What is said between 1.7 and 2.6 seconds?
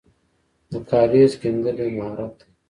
یو مهارت دی.